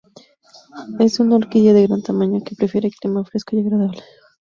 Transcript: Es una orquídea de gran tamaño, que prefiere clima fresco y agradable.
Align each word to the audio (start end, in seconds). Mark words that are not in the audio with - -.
Es 0.97 1.19
una 1.19 1.35
orquídea 1.35 1.73
de 1.73 1.85
gran 1.85 2.01
tamaño, 2.01 2.43
que 2.43 2.55
prefiere 2.55 2.89
clima 2.89 3.23
fresco 3.23 3.55
y 3.55 3.59
agradable. 3.59 4.01